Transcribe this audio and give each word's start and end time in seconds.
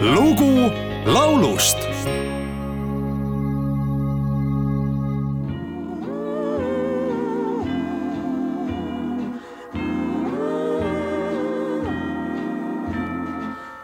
lugu 0.00 0.70
laulust 1.06 1.78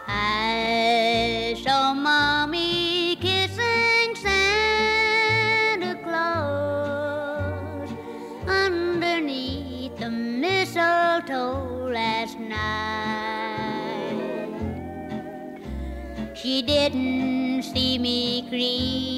I 0.07 1.57
saw 1.65 1.93
mommy 1.95 3.17
kissing 3.17 4.15
Santa 4.15 5.99
Claus 6.05 7.91
underneath 8.47 9.97
the 9.99 10.11
mistletoe 10.11 11.91
last 11.93 12.39
night. 12.39 13.24
She 16.45 16.61
didn't 16.61 17.63
see 17.63 17.97
me 17.99 18.45
creep 18.51 19.14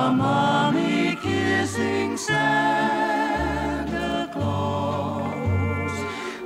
Saw 0.00 0.12
mommy 0.12 1.18
kissing 1.22 2.16
Santa 2.16 4.28
Claus 4.32 5.92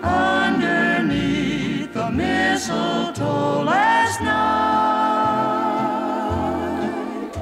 underneath 0.03 1.93
the 1.93 2.11
mistletoe 2.11 3.65
last 3.65 4.21
night. 4.21 4.35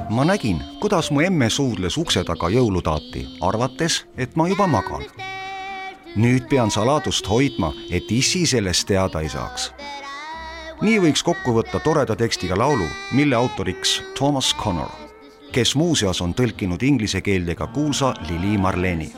ma 0.09 0.25
nägin, 0.25 0.63
kuidas 0.79 1.11
mu 1.11 1.19
emme 1.19 1.49
suudles 1.49 1.97
ukse 1.97 2.23
taga 2.23 2.49
jõulutaati, 2.49 3.27
arvates, 3.41 4.05
et 4.17 4.35
ma 4.35 4.47
juba 4.47 4.67
magan. 4.67 5.03
nüüd 6.15 6.47
pean 6.49 6.71
saladust 6.71 7.29
hoidma, 7.29 7.73
et 7.89 8.11
issi 8.11 8.45
sellest 8.45 8.87
teada 8.87 9.21
ei 9.21 9.29
saaks. 9.29 9.71
nii 10.81 10.99
võiks 10.99 11.23
kokku 11.23 11.53
võtta 11.57 11.79
toreda 11.79 12.15
tekstiga 12.15 12.57
laulu, 12.57 12.87
mille 13.11 13.35
autoriks 13.35 14.01
Thomas 14.13 14.55
Connor, 14.63 15.02
kes 15.53 15.75
muuseas 15.75 16.21
on 16.21 16.33
tõlkinud 16.33 16.81
inglise 16.83 17.21
keelde 17.21 17.55
ka 17.55 17.67
kuulsa 17.67 18.13
Lili 18.29 18.57
Marleni 18.57 19.11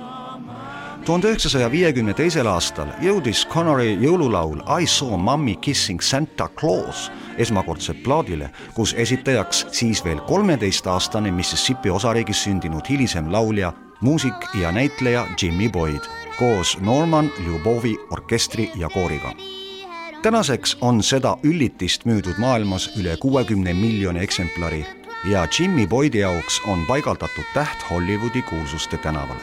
tuhande 1.05 1.30
üheksasaja 1.30 1.67
viiekümne 1.72 2.16
teisel 2.17 2.47
aastal 2.50 2.89
jõudis 3.02 3.44
Connori 3.47 3.91
jõululaul 4.02 4.63
I 4.81 4.88
saw 4.89 5.17
mommy 5.22 5.53
kissing 5.61 6.02
Santa 6.02 6.47
Claus 6.58 7.11
esmakordselt 7.38 8.02
plaadile, 8.03 8.50
kus 8.73 8.95
esitajaks 8.97 9.66
siis 9.72 10.01
veel 10.06 10.19
kolmeteistaastane 10.25 11.31
Mississippi 11.31 11.94
osariigis 11.94 12.44
sündinud 12.47 12.90
hilisem 12.90 13.29
laulja, 13.31 13.74
muusik 14.01 14.50
ja 14.62 14.72
näitleja 14.72 15.28
Jimmy 15.41 15.69
Boyd 15.69 16.09
koos 16.40 16.78
Norman 16.81 17.29
Ljubovi 17.45 17.95
orkestri 18.12 18.72
ja 18.75 18.90
kooriga. 18.90 19.34
tänaseks 20.22 20.78
on 20.81 21.03
seda 21.03 21.38
üllitist 21.44 22.06
müüdud 22.06 22.38
maailmas 22.38 22.90
üle 22.97 23.18
kuuekümne 23.18 23.74
miljoni 23.74 24.19
eksemplari 24.19 24.85
ja 25.25 25.47
Jimmy 25.59 25.88
Boydi 25.88 26.19
jaoks 26.19 26.62
on 26.68 26.86
paigaldatud 26.86 27.46
täht 27.53 27.90
Hollywoodi 27.90 28.41
kuulsuste 28.41 28.97
tänavale. 28.97 29.41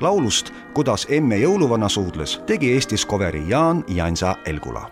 Laulust 0.00 0.50
Kuidas 0.74 1.06
emme 1.10 1.36
jõuluvana 1.36 1.88
suudles, 1.88 2.40
tegi 2.46 2.72
Eestis 2.72 3.06
coveri 3.06 3.48
Jaan 3.48 3.84
Jansa 3.88 4.36
Elgula. 4.44 4.90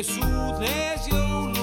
Suudles 0.00 1.08
jõulumees 1.12 1.59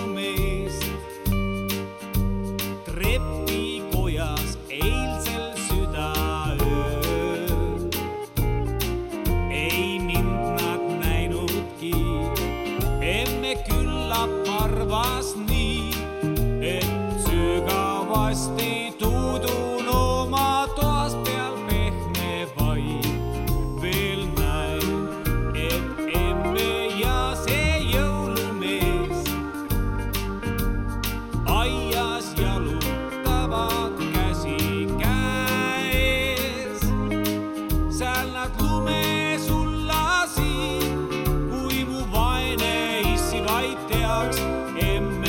heart 44.18 44.40
in 44.82 45.27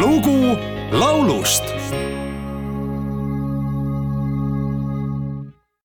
lugu 0.00 0.56
laulust 0.92 1.64